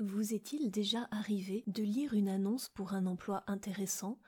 [0.00, 4.18] Vous est-il déjà arrivé de lire une annonce pour un emploi intéressant,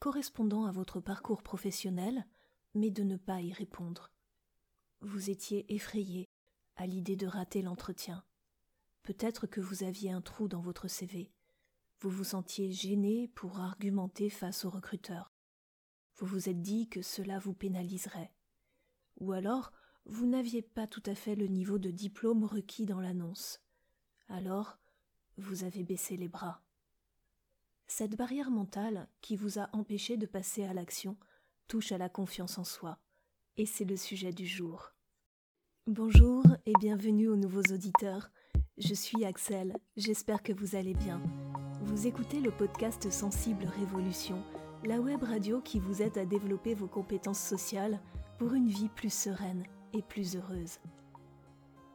[0.00, 2.26] correspondant à votre parcours professionnel,
[2.74, 4.10] mais de ne pas y répondre?
[5.02, 6.28] Vous étiez effrayé
[6.74, 8.24] à l'idée de rater l'entretien.
[9.04, 11.30] Peut-être que vous aviez un trou dans votre CV.
[12.00, 15.30] Vous vous sentiez gêné pour argumenter face au recruteur.
[16.16, 18.32] Vous vous êtes dit que cela vous pénaliserait.
[19.20, 19.70] Ou alors,
[20.06, 23.60] vous n'aviez pas tout à fait le niveau de diplôme requis dans l'annonce.
[24.28, 24.80] Alors,
[25.40, 26.60] vous avez baissé les bras.
[27.86, 31.16] Cette barrière mentale qui vous a empêché de passer à l'action
[31.66, 32.98] touche à la confiance en soi,
[33.56, 34.92] et c'est le sujet du jour.
[35.86, 38.30] Bonjour et bienvenue aux nouveaux auditeurs.
[38.78, 41.20] Je suis Axel, j'espère que vous allez bien.
[41.82, 44.42] Vous écoutez le podcast Sensible Révolution,
[44.84, 48.00] la web radio qui vous aide à développer vos compétences sociales
[48.38, 50.78] pour une vie plus sereine et plus heureuse.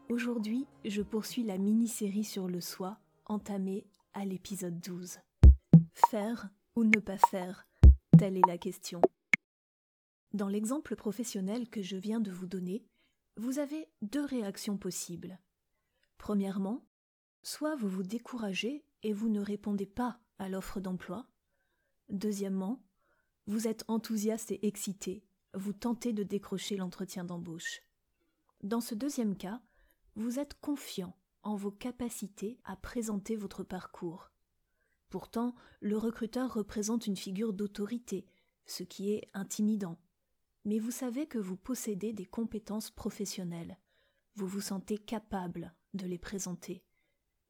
[0.10, 5.20] Aujourd'hui, je poursuis la mini-série sur le soi entamée à l'épisode 12.
[6.10, 7.68] Faire ou ne pas faire
[8.18, 9.02] Telle est la question.
[10.34, 12.86] Dans l'exemple professionnel que je viens de vous donner,
[13.38, 15.40] vous avez deux réactions possibles.
[16.18, 16.86] Premièrement,
[17.44, 21.27] soit vous vous découragez et vous ne répondez pas à l'offre d'emploi.
[22.10, 22.84] Deuxièmement,
[23.48, 27.82] vous êtes enthousiaste et excité, vous tentez de décrocher l'entretien d'embauche.
[28.64, 29.62] Dans ce deuxième cas,
[30.16, 34.32] vous êtes confiant en vos capacités à présenter votre parcours.
[35.10, 38.27] Pourtant, le recruteur représente une figure d'autorité,
[38.65, 39.98] ce qui est intimidant.
[40.65, 43.77] Mais vous savez que vous possédez des compétences professionnelles.
[44.34, 46.84] Vous vous sentez capable de les présenter.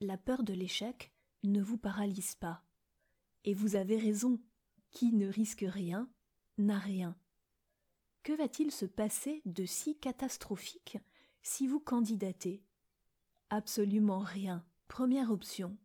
[0.01, 2.63] La peur de l'échec ne vous paralyse pas.
[3.45, 4.39] Et vous avez raison.
[4.91, 6.09] Qui ne risque rien
[6.57, 7.17] n'a rien.
[8.23, 10.97] Que va-t-il se passer de si catastrophique
[11.41, 12.63] si vous candidatez?
[13.49, 14.65] Absolument rien.
[14.87, 15.77] Première option.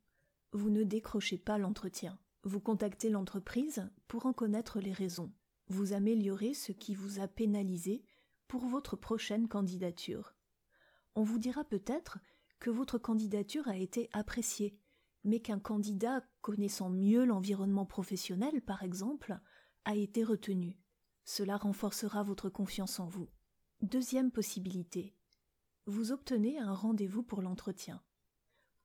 [0.52, 2.18] Vous ne décrochez pas l'entretien.
[2.42, 5.30] Vous contactez l'entreprise pour en connaître les raisons.
[5.68, 8.02] Vous améliorez ce qui vous a pénalisé
[8.48, 10.34] pour votre prochaine candidature.
[11.14, 12.18] On vous dira peut-être
[12.60, 14.78] que votre candidature a été appréciée,
[15.24, 19.38] mais qu'un candidat connaissant mieux l'environnement professionnel, par exemple,
[19.84, 20.78] a été retenu.
[21.24, 23.28] Cela renforcera votre confiance en vous.
[23.82, 25.14] Deuxième possibilité.
[25.90, 28.00] Vous obtenez un rendez-vous pour l'entretien.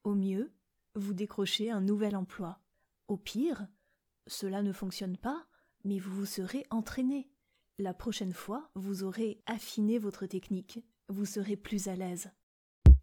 [0.03, 0.51] Au mieux,
[0.95, 2.59] vous décrochez un nouvel emploi.
[3.07, 3.67] Au pire,
[4.25, 5.45] cela ne fonctionne pas,
[5.83, 7.29] mais vous vous serez entraîné.
[7.77, 12.31] La prochaine fois, vous aurez affiné votre technique, vous serez plus à l'aise.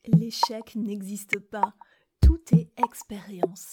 [0.07, 1.73] L'échec n'existe pas,
[2.21, 3.71] tout est expérience.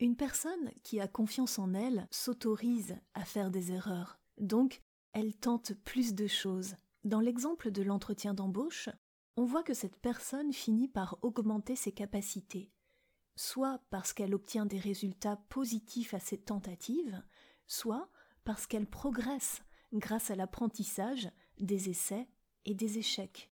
[0.00, 4.80] Une personne qui a confiance en elle s'autorise à faire des erreurs, donc
[5.12, 6.76] elle tente plus de choses.
[7.04, 8.88] Dans l'exemple de l'entretien d'embauche,
[9.36, 12.72] on voit que cette personne finit par augmenter ses capacités,
[13.36, 17.22] soit parce qu'elle obtient des résultats positifs à ses tentatives,
[17.66, 18.10] soit
[18.44, 19.60] parce qu'elle progresse
[19.92, 22.28] grâce à l'apprentissage des essais
[22.64, 23.52] et des échecs.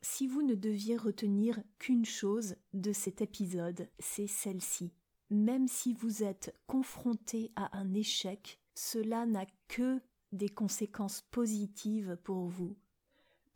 [0.00, 4.92] Si vous ne deviez retenir qu'une chose de cet épisode, c'est celle-ci.
[5.30, 10.00] Même si vous êtes confronté à un échec, cela n'a que
[10.30, 12.76] des conséquences positives pour vous.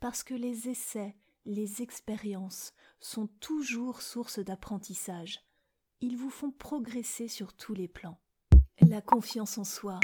[0.03, 1.15] Parce que les essais,
[1.45, 5.39] les expériences sont toujours source d'apprentissage.
[6.01, 8.19] Ils vous font progresser sur tous les plans.
[8.81, 10.01] La confiance en soi.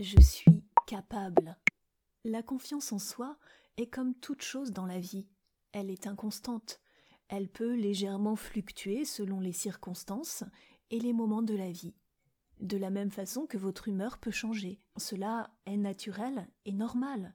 [0.00, 1.58] Je suis capable.
[2.24, 3.36] La confiance en soi
[3.76, 5.28] est comme toute chose dans la vie.
[5.72, 6.80] Elle est inconstante.
[7.28, 10.42] Elle peut légèrement fluctuer selon les circonstances
[10.90, 11.94] et les moments de la vie.
[12.60, 14.80] De la même façon que votre humeur peut changer.
[14.96, 17.34] Cela est naturel et normal.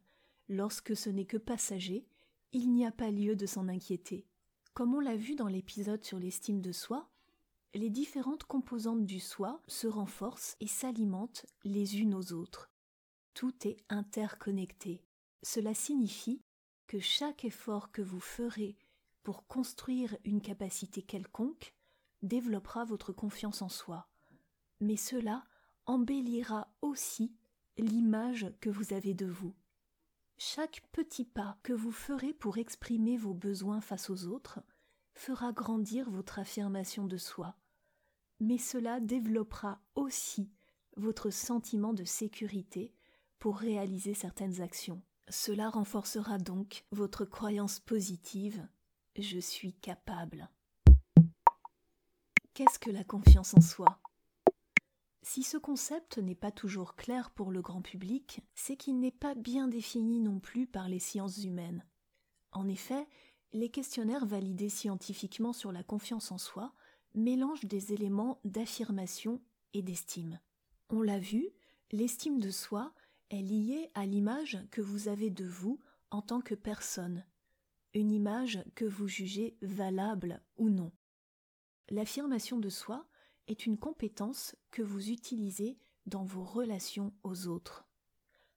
[0.49, 2.05] Lorsque ce n'est que passager,
[2.51, 4.25] il n'y a pas lieu de s'en inquiéter.
[4.73, 7.09] Comme on l'a vu dans l'épisode sur l'estime de soi,
[7.73, 12.69] les différentes composantes du soi se renforcent et s'alimentent les unes aux autres.
[13.33, 15.03] Tout est interconnecté.
[15.41, 16.41] Cela signifie
[16.87, 18.75] que chaque effort que vous ferez
[19.23, 21.73] pour construire une capacité quelconque
[22.21, 24.07] développera votre confiance en soi.
[24.79, 25.43] Mais cela
[25.85, 27.33] embellira aussi
[27.77, 29.53] l'image que vous avez de vous.
[30.45, 34.59] Chaque petit pas que vous ferez pour exprimer vos besoins face aux autres
[35.13, 37.55] fera grandir votre affirmation de soi,
[38.41, 40.51] mais cela développera aussi
[40.97, 42.93] votre sentiment de sécurité
[43.39, 45.01] pour réaliser certaines actions.
[45.29, 48.67] Cela renforcera donc votre croyance positive
[49.17, 50.49] je suis capable.
[52.53, 54.02] Qu'est-ce que la confiance en soi?
[55.25, 59.35] Si ce concept n'est pas toujours clair pour le grand public, c'est qu'il n'est pas
[59.35, 61.85] bien défini non plus par les sciences humaines.
[62.51, 63.07] En effet,
[63.53, 66.73] les questionnaires validés scientifiquement sur la confiance en soi
[67.15, 69.41] mélange des éléments d'affirmation
[69.73, 70.41] et d'estime.
[70.89, 71.47] On l'a vu,
[71.93, 72.93] l'estime de soi
[73.29, 75.79] est liée à l'image que vous avez de vous
[76.11, 77.25] en tant que personne,
[77.93, 80.91] une image que vous jugez valable ou non.
[81.89, 83.07] L'affirmation de soi
[83.47, 87.85] est une compétence que vous utilisez dans vos relations aux autres.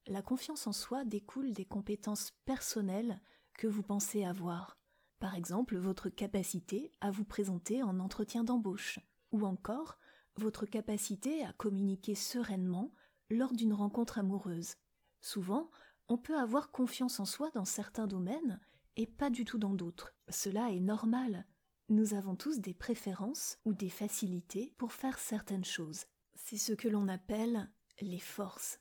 [0.06, 3.20] La confiance en soi découle des compétences personnelles
[3.54, 4.78] que vous pensez avoir.
[5.18, 9.00] Par exemple, votre capacité à vous présenter en entretien d'embauche,
[9.32, 9.98] ou encore
[10.36, 12.92] votre capacité à communiquer sereinement
[13.30, 14.74] lors d'une rencontre amoureuse.
[15.20, 15.70] Souvent,
[16.08, 18.60] on peut avoir confiance en soi dans certains domaines
[18.96, 20.14] et pas du tout dans d'autres.
[20.28, 21.46] Cela est normal.
[21.88, 26.06] Nous avons tous des préférences ou des facilités pour faire certaines choses.
[26.34, 28.80] C'est ce que l'on appelle les forces.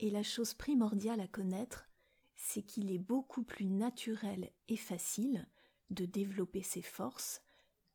[0.00, 1.88] Et la chose primordiale à connaître,
[2.36, 5.48] c'est qu'il est beaucoup plus naturel et facile
[5.88, 7.40] de développer ses forces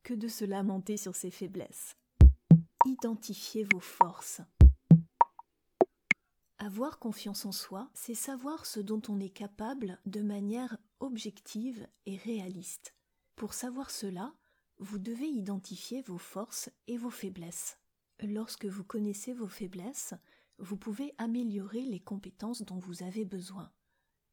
[0.01, 1.95] que de se lamenter sur ses faiblesses.
[2.85, 4.41] Identifiez vos forces.
[6.57, 12.17] Avoir confiance en soi, c'est savoir ce dont on est capable de manière objective et
[12.17, 12.95] réaliste.
[13.41, 14.35] Pour savoir cela,
[14.77, 17.79] vous devez identifier vos forces et vos faiblesses.
[18.21, 20.13] Lorsque vous connaissez vos faiblesses,
[20.59, 23.71] vous pouvez améliorer les compétences dont vous avez besoin.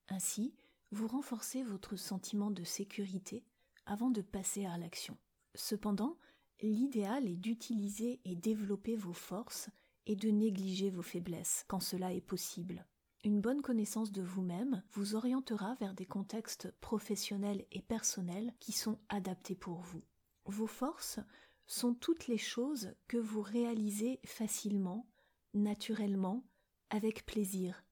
[0.09, 0.55] Ainsi,
[0.91, 3.47] vous renforcez votre sentiment de sécurité
[3.87, 5.17] avant de passer à l'action.
[5.55, 6.19] Cependant,
[6.61, 9.71] l'idéal est d'utiliser et développer vos forces
[10.05, 12.85] et de négliger vos faiblesses quand cela est possible.
[13.25, 18.99] Une bonne connaissance de vous-même vous orientera vers des contextes professionnels et personnels qui sont
[19.09, 20.03] adaptés pour vous.
[20.45, 21.19] Vos forces
[21.67, 25.07] sont toutes les choses que vous réalisez facilement,
[25.53, 26.45] naturellement,
[26.91, 27.85] avec plaisir.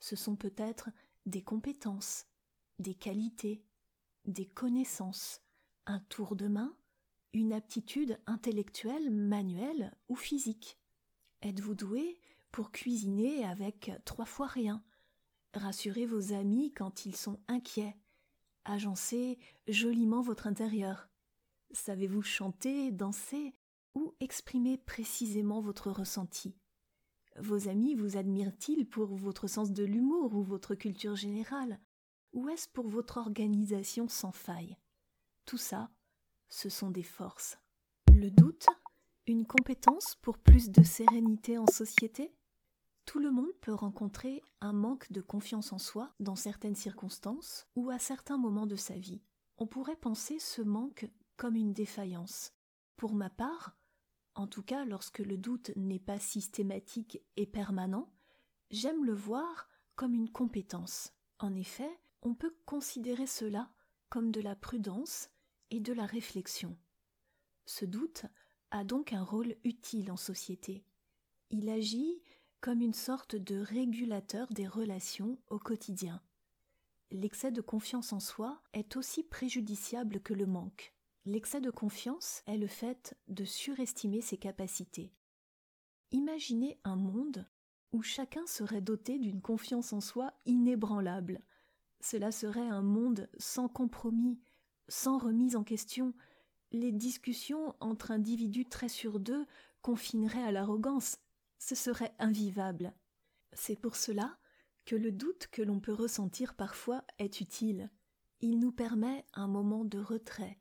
[0.00, 0.88] Ce sont peut-être
[1.26, 2.26] des compétences,
[2.78, 3.62] des qualités,
[4.24, 5.42] des connaissances,
[5.86, 6.74] un tour de main,
[7.34, 10.78] une aptitude intellectuelle, manuelle ou physique.
[11.42, 12.18] Êtes-vous doué
[12.54, 14.84] pour cuisiner avec trois fois rien
[15.54, 17.96] Rassurez vos amis quand ils sont inquiets.
[18.64, 21.08] Agencez joliment votre intérieur.
[21.72, 23.56] Savez-vous chanter, danser
[23.96, 26.54] ou exprimer précisément votre ressenti?
[27.40, 31.80] Vos amis vous admirent-ils pour votre sens de l'humour ou votre culture générale?
[32.34, 34.76] Ou est-ce pour votre organisation sans faille?
[35.44, 35.90] Tout ça,
[36.50, 37.58] ce sont des forces.
[38.12, 38.68] Le doute
[39.26, 42.32] Une compétence pour plus de sérénité en société?
[43.04, 47.90] Tout le monde peut rencontrer un manque de confiance en soi dans certaines circonstances ou
[47.90, 49.22] à certains moments de sa vie.
[49.58, 52.52] On pourrait penser ce manque comme une défaillance.
[52.96, 53.76] Pour ma part,
[54.34, 58.12] en tout cas lorsque le doute n'est pas systématique et permanent,
[58.70, 61.12] j'aime le voir comme une compétence.
[61.38, 63.70] En effet, on peut considérer cela
[64.08, 65.28] comme de la prudence
[65.70, 66.76] et de la réflexion.
[67.66, 68.26] Ce doute
[68.70, 70.84] a donc un rôle utile en société.
[71.50, 72.22] Il agit
[72.64, 76.22] comme une sorte de régulateur des relations au quotidien.
[77.10, 80.94] L'excès de confiance en soi est aussi préjudiciable que le manque.
[81.26, 85.12] L'excès de confiance est le fait de surestimer ses capacités.
[86.10, 87.46] Imaginez un monde
[87.92, 91.42] où chacun serait doté d'une confiance en soi inébranlable.
[92.00, 94.40] Cela serait un monde sans compromis,
[94.88, 96.14] sans remise en question.
[96.72, 99.44] Les discussions entre individus très sûrs d'eux
[99.82, 101.18] confineraient à l'arrogance.
[101.58, 102.94] Ce serait invivable.
[103.52, 104.36] C'est pour cela
[104.84, 107.90] que le doute que l'on peut ressentir parfois est utile.
[108.40, 110.58] Il nous permet un moment de retrait,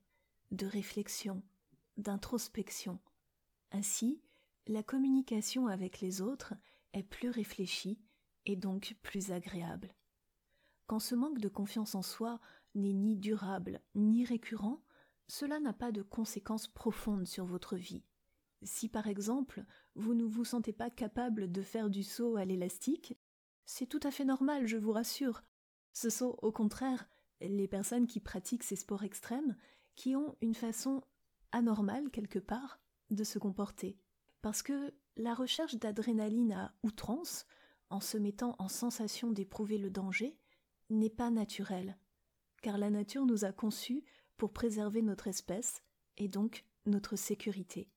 [0.52, 1.44] de réflexion,
[1.98, 3.00] d'introspection.
[3.72, 4.22] Ainsi,
[4.68, 6.54] la communication avec les autres
[6.94, 8.00] est plus réfléchie
[8.46, 9.94] et donc plus agréable.
[10.88, 12.40] Quand ce manque de confiance en soi
[12.76, 14.82] n'est ni durable ni récurrent,
[15.28, 18.04] cela n'a pas de conséquences profondes sur votre vie.
[18.66, 19.64] Si par exemple
[19.96, 23.18] vous ne vous sentez pas capable de faire du saut à l'élastique,
[23.66, 25.44] c'est tout à fait normal, je vous rassure.
[25.94, 27.08] Ce sont au contraire
[27.42, 29.56] les personnes qui pratiquent ces sports extrêmes
[29.96, 31.04] qui ont une façon
[31.52, 32.80] anormale quelque part
[33.10, 33.98] de se comporter.
[34.42, 37.46] Parce que la recherche d'adrénaline à outrance,
[37.90, 40.38] en se mettant en sensation d'éprouver le danger,
[40.90, 41.98] n'est pas naturelle,
[42.62, 44.04] car la nature nous a conçus
[44.38, 45.84] pour préserver notre espèce
[46.18, 47.90] et donc notre sécurité.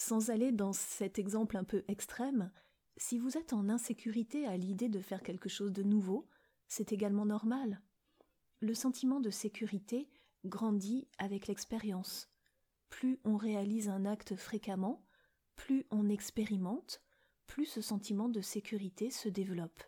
[0.00, 2.50] Sans aller dans cet exemple un peu extrême,
[2.96, 6.26] si vous êtes en insécurité à l'idée de faire quelque chose de nouveau,
[6.68, 7.82] c'est également normal.
[8.60, 10.08] Le sentiment de sécurité
[10.46, 12.30] grandit avec l'expérience.
[12.88, 15.04] Plus on réalise un acte fréquemment,
[15.54, 17.02] plus on expérimente,
[17.46, 19.84] plus ce sentiment de sécurité se développe.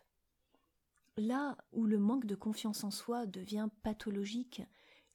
[1.17, 4.61] Là où le manque de confiance en soi devient pathologique,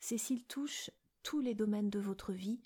[0.00, 0.90] c'est s'il touche
[1.22, 2.60] tous les domaines de votre vie,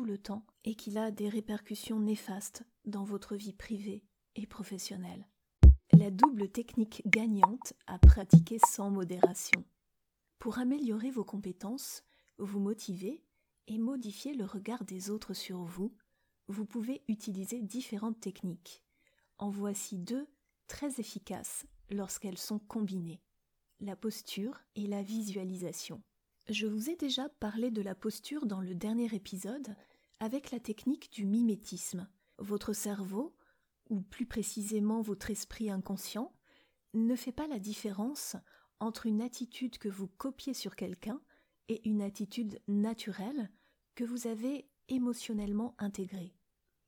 [0.00, 4.02] le temps et qu'il a des répercussions néfastes dans votre vie privée
[4.34, 5.28] et professionnelle.
[5.92, 9.64] La double technique gagnante à pratiquer sans modération.
[10.38, 12.02] Pour améliorer vos compétences,
[12.38, 13.22] vous motiver
[13.68, 15.94] et modifier le regard des autres sur vous,
[16.48, 18.82] vous pouvez utiliser différentes techniques.
[19.38, 20.26] En voici deux
[20.66, 23.20] très efficaces lorsqu'elles sont combinées.
[23.80, 26.02] La posture et la visualisation.
[26.48, 29.76] Je vous ai déjà parlé de la posture dans le dernier épisode
[30.18, 32.08] avec la technique du mimétisme.
[32.38, 33.36] Votre cerveau,
[33.90, 36.34] ou plus précisément votre esprit inconscient,
[36.94, 38.34] ne fait pas la différence
[38.80, 41.20] entre une attitude que vous copiez sur quelqu'un
[41.68, 43.48] et une attitude naturelle
[43.94, 46.34] que vous avez émotionnellement intégrée.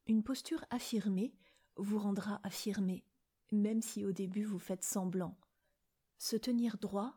[0.09, 1.33] Une posture affirmée
[1.77, 3.05] vous rendra affirmé,
[3.53, 5.39] même si au début vous faites semblant.
[6.19, 7.17] Se tenir droit,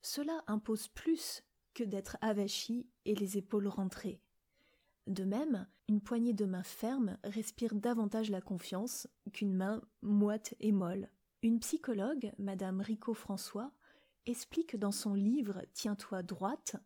[0.00, 4.20] cela impose plus que d'être avachi et les épaules rentrées.
[5.06, 10.72] De même, une poignée de main ferme respire davantage la confiance qu'une main moite et
[10.72, 11.10] molle.
[11.42, 13.70] Une psychologue, Madame Rico François,
[14.24, 16.76] explique dans son livre Tiens-toi droite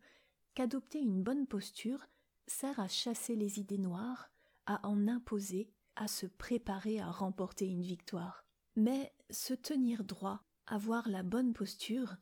[0.55, 2.05] qu'adopter une bonne posture
[2.49, 4.31] sert à chasser les idées noires,
[4.67, 8.45] à en imposer, à se préparer à remporter une victoire.
[8.75, 12.17] Mais se tenir droit, avoir la bonne posture,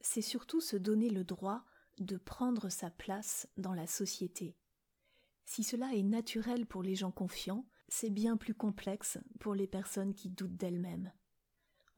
[0.00, 1.64] c'est surtout se donner le droit
[1.98, 4.56] de prendre sa place dans la société.
[5.44, 10.14] Si cela est naturel pour les gens confiants, c'est bien plus complexe pour les personnes
[10.14, 11.12] qui doutent d'elles-mêmes.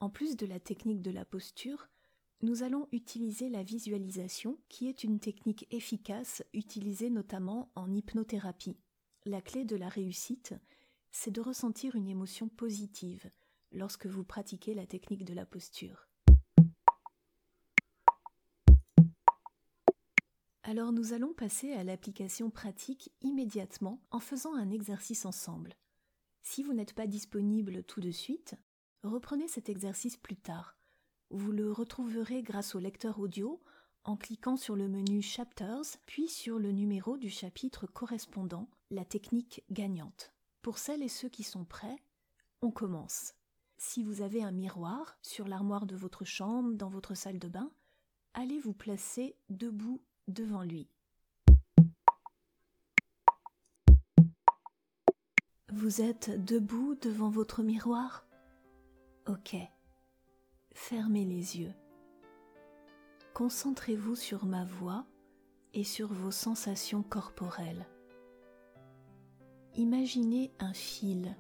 [0.01, 1.89] En plus de la technique de la posture,
[2.43, 8.77] nous allons utiliser la visualisation, qui est une technique efficace utilisée notamment en hypnothérapie.
[9.25, 10.55] La clé de la réussite,
[11.13, 13.31] c'est de ressentir une émotion positive
[13.73, 16.06] lorsque vous pratiquez la technique de la posture.
[20.69, 25.77] Alors nous allons passer à l'application pratique immédiatement en faisant un exercice ensemble.
[26.43, 28.57] Si vous n'êtes pas disponible tout de suite,
[29.05, 30.77] reprenez cet exercice plus tard.
[31.31, 33.63] Vous le retrouverez grâce au lecteur audio
[34.03, 39.63] en cliquant sur le menu Chapters, puis sur le numéro du chapitre correspondant, la technique
[39.71, 40.33] gagnante.
[40.63, 42.03] Pour celles et ceux qui sont prêts,
[42.61, 43.35] on commence.
[43.77, 47.71] Si vous avez un miroir sur l'armoire de votre chambre, dans votre salle de bain,
[48.35, 50.89] allez vous placer debout devant lui.
[55.73, 58.27] Vous êtes debout devant votre miroir?
[59.27, 59.57] Ok.
[60.73, 61.75] Fermez les yeux.
[63.35, 65.07] Concentrez-vous sur ma voix
[65.75, 67.87] et sur vos sensations corporelles.
[69.75, 71.37] Imaginez un fil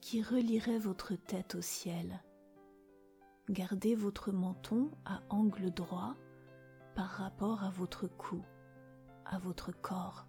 [0.00, 2.20] qui relierait votre tête au ciel.
[3.48, 6.16] Gardez votre menton à angle droit
[7.00, 8.42] par rapport à votre cou,
[9.24, 10.26] à votre corps.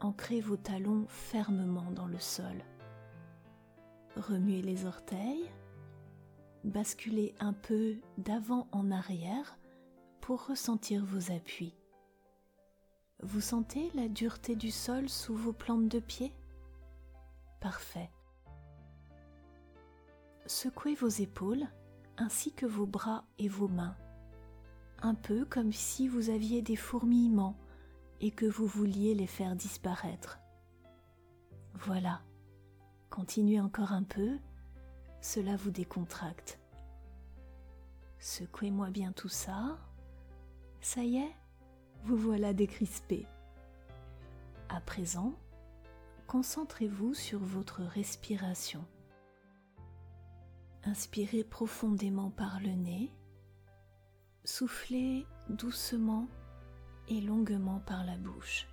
[0.00, 2.62] Ancrez vos talons fermement dans le sol.
[4.14, 5.50] Remuez les orteils.
[6.64, 9.58] Basculez un peu d'avant en arrière
[10.20, 11.74] pour ressentir vos appuis.
[13.22, 16.30] Vous sentez la dureté du sol sous vos plantes de pied?
[17.58, 18.10] Parfait.
[20.44, 21.66] Secouez vos épaules
[22.18, 23.96] ainsi que vos bras et vos mains
[25.04, 27.56] un peu comme si vous aviez des fourmillements
[28.20, 30.38] et que vous vouliez les faire disparaître.
[31.74, 32.22] Voilà,
[33.10, 34.38] continuez encore un peu,
[35.20, 36.58] cela vous décontracte.
[38.18, 39.78] Secouez-moi bien tout ça.
[40.80, 41.36] Ça y est,
[42.04, 43.26] vous voilà décrispé.
[44.70, 45.34] À présent,
[46.26, 48.84] concentrez-vous sur votre respiration.
[50.84, 53.10] Inspirez profondément par le nez
[54.46, 56.28] Soufflez doucement
[57.08, 58.66] et longuement par la bouche.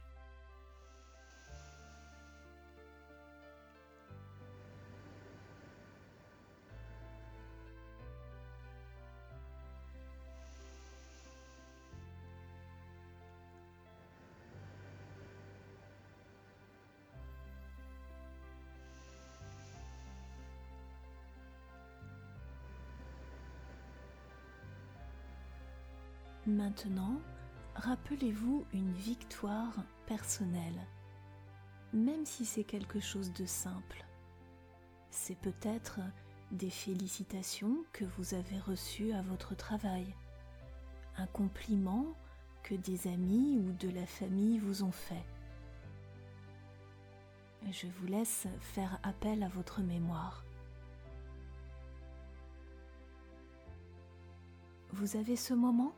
[26.51, 27.21] Maintenant,
[27.75, 29.73] rappelez-vous une victoire
[30.05, 30.85] personnelle,
[31.93, 34.05] même si c'est quelque chose de simple.
[35.11, 36.01] C'est peut-être
[36.51, 40.13] des félicitations que vous avez reçues à votre travail,
[41.15, 42.05] un compliment
[42.63, 45.23] que des amis ou de la famille vous ont fait.
[47.71, 50.43] Je vous laisse faire appel à votre mémoire.
[54.91, 55.93] Vous avez ce moment?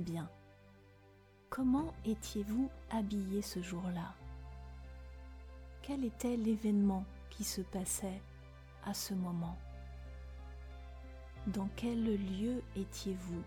[0.00, 0.28] Bien.
[1.50, 4.14] Comment étiez-vous habillé ce jour-là?
[5.82, 8.20] Quel était l'événement qui se passait
[8.84, 9.56] à ce moment?
[11.48, 13.42] Dans quel lieu étiez-vous?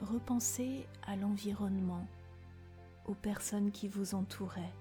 [0.00, 2.06] Repensez à l'environnement,
[3.06, 4.72] aux personnes qui vous entouraient.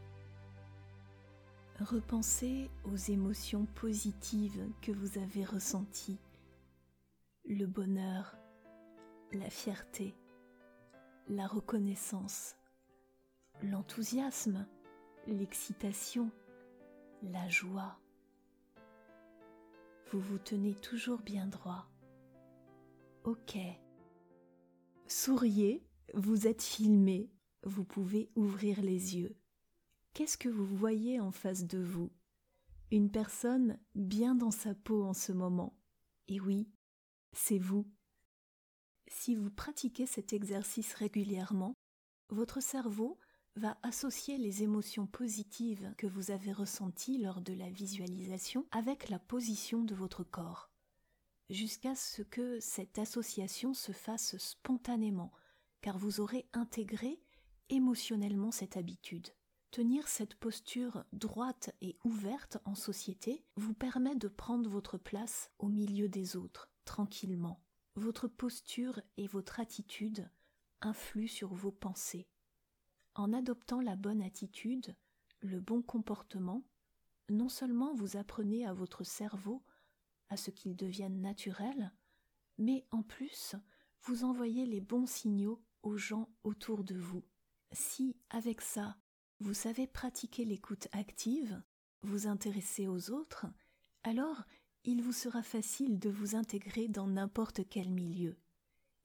[1.82, 6.20] Repensez aux émotions positives que vous avez ressenties,
[7.48, 8.38] le bonheur,
[9.36, 10.16] la fierté,
[11.28, 12.56] la reconnaissance,
[13.64, 14.66] l'enthousiasme,
[15.28, 16.32] l'excitation,
[17.22, 18.00] la joie.
[20.12, 21.88] Vous vous tenez toujours bien droit.
[23.24, 23.58] Ok.
[25.08, 27.30] Souriez, vous êtes filmé,
[27.64, 29.36] vous pouvez ouvrir les yeux.
[30.14, 32.12] Qu'est-ce que vous voyez en face de vous?
[32.92, 35.78] Une personne bien dans sa peau en ce moment.
[36.28, 36.70] Et oui,
[37.34, 37.86] c'est vous.
[39.18, 41.74] Si vous pratiquez cet exercice régulièrement,
[42.30, 43.18] votre cerveau
[43.56, 49.18] va associer les émotions positives que vous avez ressenties lors de la visualisation avec la
[49.18, 50.70] position de votre corps,
[51.50, 55.32] jusqu'à ce que cette association se fasse spontanément,
[55.82, 57.24] car vous aurez intégré
[57.70, 59.30] émotionnellement cette habitude.
[59.72, 65.70] Tenir cette posture droite et ouverte en société vous permet de prendre votre place au
[65.70, 67.65] milieu des autres, tranquillement
[67.96, 70.30] votre posture et votre attitude
[70.82, 72.28] influent sur vos pensées.
[73.16, 74.96] En adoptant la bonne attitude,
[75.40, 76.64] le bon comportement,
[77.30, 79.64] non seulement vous apprenez à votre cerveau
[80.30, 81.94] à ce qu'il devienne naturel,
[82.58, 83.56] mais en plus
[84.04, 87.24] vous envoyez les bons signaux aux gens autour de vous.
[87.72, 88.98] Si, avec ça,
[89.40, 91.62] vous savez pratiquer l'écoute active,
[92.02, 93.48] vous intéresser aux autres,
[94.04, 94.44] alors
[94.88, 98.38] il vous sera facile de vous intégrer dans n'importe quel milieu,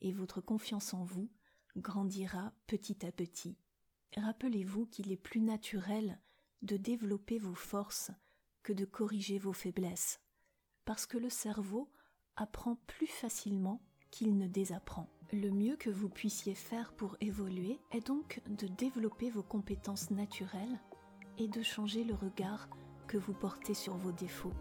[0.03, 1.31] et votre confiance en vous
[1.77, 3.57] grandira petit à petit.
[4.17, 6.21] Rappelez-vous qu'il est plus naturel
[6.61, 8.11] de développer vos forces
[8.63, 10.21] que de corriger vos faiblesses,
[10.85, 11.91] parce que le cerveau
[12.37, 15.09] apprend plus facilement qu'il ne désapprend.
[15.33, 20.81] Le mieux que vous puissiez faire pour évoluer est donc de développer vos compétences naturelles
[21.39, 22.69] et de changer le regard
[23.07, 24.53] que vous portez sur vos défauts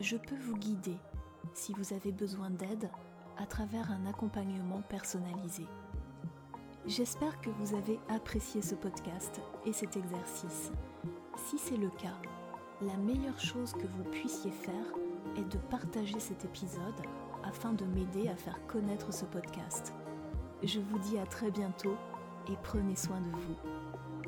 [0.00, 0.96] je peux vous guider
[1.54, 2.90] si vous avez besoin d'aide
[3.38, 5.66] à travers un accompagnement personnalisé.
[6.86, 10.72] J'espère que vous avez apprécié ce podcast et cet exercice.
[11.36, 12.16] Si c'est le cas,
[12.80, 14.86] la meilleure chose que vous puissiez faire
[15.36, 17.00] est de partager cet épisode
[17.44, 19.94] afin de m'aider à faire connaître ce podcast.
[20.62, 21.96] Je vous dis à très bientôt
[22.48, 24.21] et prenez soin de vous.